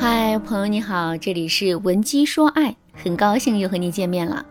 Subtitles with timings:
[0.00, 4.46] 嗨，朋友你好，这里是文姬说爱，很高兴又和你见面了。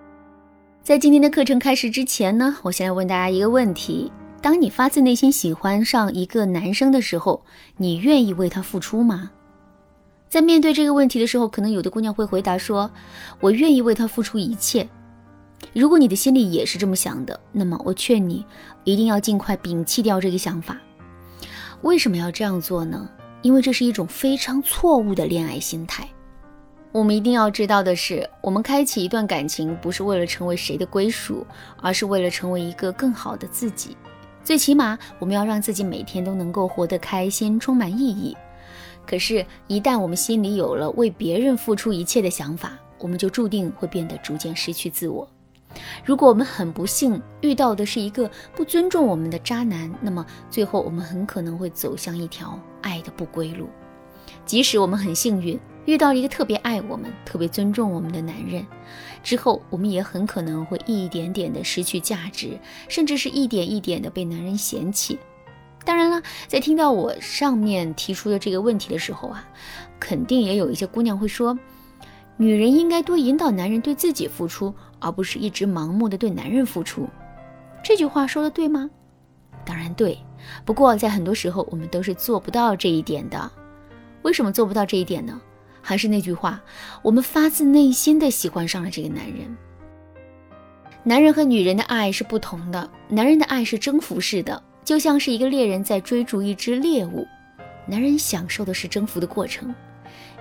[0.84, 7.42] 在今天的课程开始之前呢，我先来问大家一个问题：当你发自内心喜欢上一个男生的时候，
[7.78, 9.32] 你愿意为他付出吗？
[10.28, 12.92] 在面对这个问题的时候，可能有的姑娘会回答说
[13.40, 14.86] ：“我愿意为他付出一切。”
[15.72, 18.46] 如果你的心里也是这么想的，那么我劝你
[18.84, 20.78] 一定要尽快摒弃掉这个想法。
[21.84, 23.10] 为什么要这样做呢？
[23.48, 26.06] 因为这是一种非常错误的恋爱心态。
[26.92, 31.48] 我们一定要知道的是，我们开启一段感情不是为了成为谁的归属，
[31.82, 33.96] 而是为了成为一个更好的自己。
[34.44, 38.36] 最起码，我们要让自己每天都能够活得开心，充满意义。
[39.06, 45.26] 可是，一旦我们心里有了为别人付出一切的想法，我们就注定会变得逐渐失去自我。
[46.04, 53.68] 如果我们很不幸遇到的是一个不尊重我们的渣男，那么最后我们很可能会走向一条爱的不归路。
[54.46, 58.66] 即使我们很幸运遇到了一个特别爱我们、特别尊重我们的男人，
[59.24, 65.18] 之后我们也很可能会一点点的失去价值，甚至是一点一点的被男人嫌弃。
[65.86, 69.48] 当然了，在听到我上面提出的这个问题的时候啊，
[70.00, 71.58] 肯定也有一些姑娘会说。
[72.40, 77.08] 女人应该多引导男人对自己付出，而不是一直盲目的对男人付出。
[77.84, 78.90] 这句话说的对吗？
[79.66, 80.18] 当然对。
[80.64, 83.52] 不过在很多时候，我们都是做不到这一点的。
[84.22, 85.40] 为什么做不到这一点呢？
[85.82, 86.62] 还是那句话，
[87.02, 89.58] 我们发自内心的喜欢上了这个男人。
[91.04, 97.26] 男人和女人的爱是不同的，男人的爱是征服式的，就像是一个猎人在追逐一只猎物，
[97.86, 99.74] 男人享受的是征服的过程。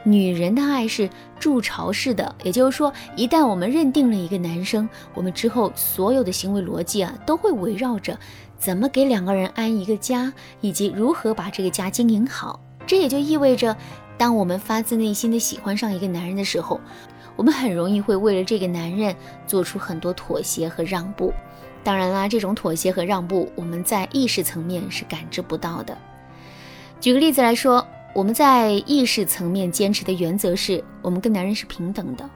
[0.09, 8.17] 女人的爱是筑巢式的，也就是说，一旦我们认定了一个男生，我们之后所有的行为逻辑啊，都会围绕着
[8.57, 12.61] 怎么给两个人安一个家，以及如何把这个家经营好。
[12.87, 13.77] 这也就意味着，
[14.17, 16.81] 当我们发自内心的喜欢上一个男人的时候，
[17.35, 19.13] 我们很容易会为了这个男人
[19.45, 21.35] 做出很多妥协和让步。
[21.83, 25.99] 当然啦，这种妥协和让步，我们在意识层面是感知不到的。
[27.01, 27.85] 举个例子来说。
[28.17, 32.27] 我们在意识层面坚持的原则是，我们跟男人是平等的。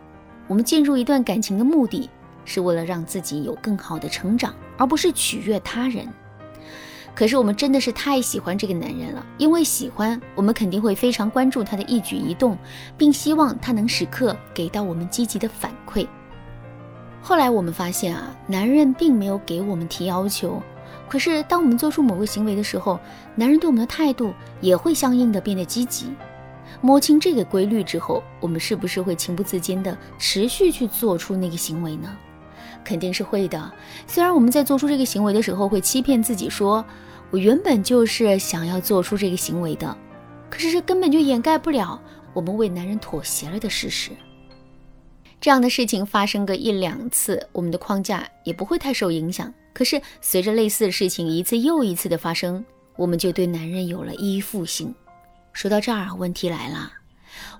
[0.46, 2.10] 我们进入一段感情的目的
[2.44, 6.06] 是为了让自己有更好的成长，而不是取悦他人。
[7.14, 12.58] 可是我们真的是太喜欢这个男人了，因为喜欢，我们肯定会非常关注他的一举一动，
[12.98, 16.06] 并希望他能时刻给到我们积极的反馈。
[17.22, 20.62] 后来我们发现啊，男人并没有给我们提要求。
[21.10, 22.96] 可是，当我们做出某个行为的时候，
[23.34, 26.06] 男人对我们的态度也会相应的变得积极。
[26.80, 32.16] 摸清这个规律之后，我们是不是会情不自禁的持续去做出那个行为呢？
[32.84, 33.72] 肯定是会的。
[34.06, 36.84] 虽然我们在做出这个行为的时候会欺骗自己说，
[37.32, 39.96] 我原本就是想要做出这个行为的，
[40.48, 42.00] 可是这根本就掩盖不了
[42.32, 44.12] 我们为男人妥协了的事实。
[45.40, 49.52] 这样的事情发生个一两次，我们的框架也不会太受影响。
[49.72, 52.62] 可是，随着类似的事情一次又一次的发生，
[52.96, 54.94] 我们就对男人有了依附性。
[55.54, 56.92] 说到这儿，问题来了，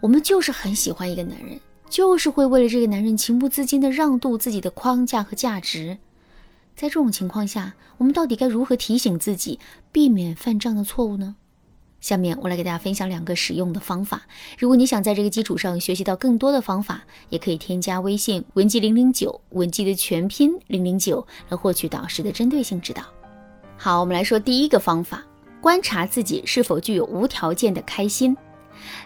[0.01, 1.59] 我们就是很喜欢一个男人，
[1.89, 5.97] 就是会为了这个男人情不自禁的让渡自己的框架和价值。
[6.77, 9.59] 在这种情况下，我们到底该如何提醒自己，
[9.91, 11.37] 避免犯这样的错误呢？
[12.00, 14.22] 下面我来给大家分享两个实用的方法。
[14.59, 23.03] 如果你想在这个基础上学习到更多的方法，也可以添加微信文姬零零九，文姬的全拼零零九，来获取导师的针对性指导。
[23.77, 25.22] 好，我们来说第一个方法，
[25.61, 28.37] 观察自己是否具有无条件的开心。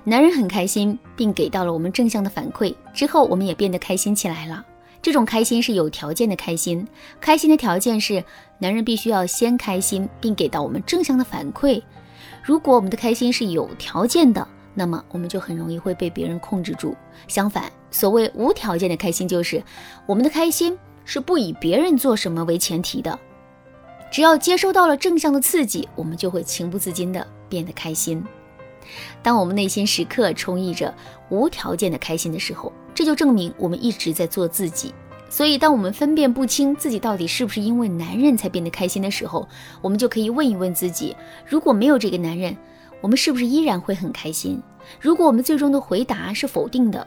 [0.04, 4.64] 男人很开心，并给到了我们正向的反馈之后，我们也变得开心起来了。
[5.02, 6.86] 这种开心是有条件的开心，
[7.20, 8.24] 开心的条件是
[8.58, 11.82] 男人必须要先开心，并给到我们正向的反馈。
[12.44, 16.94] 如果我们的开心是有条件的，那么我们就很容易会被别人控制住。
[17.26, 19.62] 相反，所谓无条件的开心，就是
[20.04, 23.18] 我们的开心是不以别人做什么为前提的。
[24.12, 28.22] 只要接收到了正向的刺激，我们就会情不自禁的变得开心。
[29.22, 30.94] 当我们内心时刻充溢着
[31.30, 34.92] 无条件的开心的时候，这就证明我们一直在做自己。
[35.34, 39.48] 所以，当我们分辨不清自己到底是不是因为男人才变得开心的时候，
[39.82, 42.56] 我们就可以问一问自己：如果没有这个男人，
[43.00, 44.62] 我们是不是依然会很开心？
[45.00, 47.04] 如果我们最终的回答是否定的，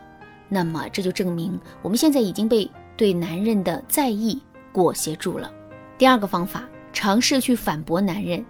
[0.50, 4.38] 那么这就证明我们现在已经被对男人的在意
[4.74, 5.50] 裹挟住了。
[5.98, 8.46] 第二个方法，尝试去反驳男人。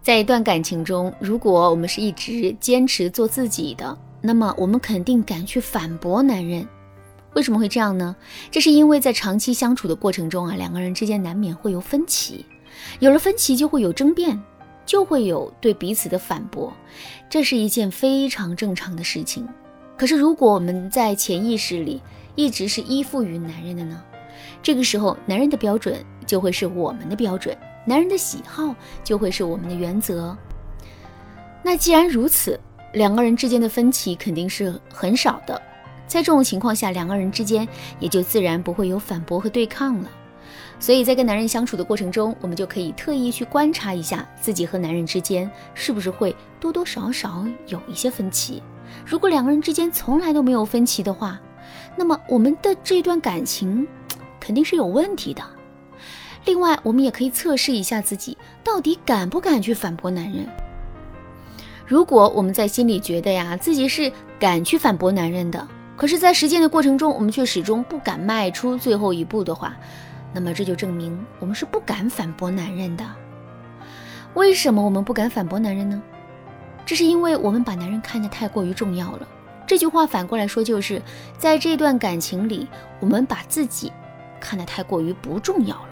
[0.00, 6.66] 在一段感情中，如果我们是一直坚持做自己的，那么我们肯定敢去反驳男人。
[7.34, 8.14] 为什么会这样呢？
[8.50, 12.46] 这是因为在长期相处的过程中啊，两个人之间难免会有分歧，
[13.00, 14.40] 有了分歧就会有争辩，
[14.86, 16.72] 就会有对彼此的反驳，
[17.28, 19.48] 这是一件非常正常的事情。
[19.96, 22.00] 可是如果我们在潜意识里
[22.34, 24.02] 一直是依附于男人的呢？
[24.62, 30.36] 这个时候，男人的标准就会是我们的标准，男人的喜好就会是我们的原则。
[31.62, 32.58] 那既然如此，
[32.92, 35.60] 两个人之间的分歧肯定是很少的。
[36.06, 37.66] 在这种情况下，两个人之间
[37.98, 40.10] 也就自然不会有反驳和对抗了。
[40.78, 48.62] 所以在跟男人相处的过程中，我们就可以特意去观察一下自己和男人之间是不是会多多少少有一些分歧。
[49.06, 51.40] 如果两个人之间从来都没有分歧的话，
[51.96, 53.86] 那么我们的这段感情
[54.38, 55.42] 肯定是有问题的。
[56.44, 60.46] 另外，我们也可以测试一下自己到底敢不敢去反驳男人。
[61.86, 65.66] 如果我们在心里觉得呀自己是敢去反驳男人的，
[65.96, 69.76] 可是，在实践的过程中，我们却始终不敢迈出最后一步的话，
[70.32, 73.04] 那么这就证明我们是不敢反驳男人的。
[74.34, 76.02] 为什么我们不敢反驳男人呢？
[76.84, 79.28] 这是因为我们把男人看得太过于重要了。
[79.66, 81.00] 这句话反过来说，就是
[81.38, 82.66] 在这段感情里，
[82.98, 83.92] 我们把自己
[84.40, 85.88] 看得太过于不重要了。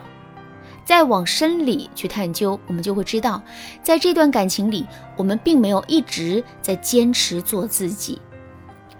[0.84, 3.40] 再往深里去探究，我们就会知道，
[3.84, 4.84] 在这段感情里，
[5.16, 8.20] 我们并没有一直在坚持做自己。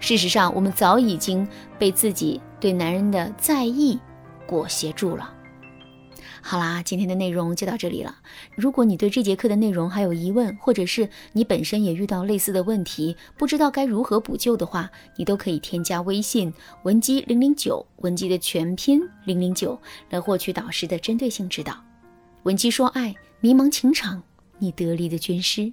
[0.03, 1.47] 事实上，我们早已经
[1.79, 3.97] 被自己对男人的在意
[4.45, 5.33] 裹挟住了。
[6.41, 8.17] 好啦，今天的内容就到这里了。
[8.53, 16.53] 如果你对这节课的内容还有疑问，或者是你本身也遇到类似的问题，不知道该如何补救的话，你都可以添加微信
[16.83, 19.79] 文姬零零九，文姬的全拼零零九，
[20.09, 21.81] 来获取导师的针对性指导。
[22.43, 24.21] 文姬说爱，迷茫情场，
[24.59, 25.71] 你得力的军师。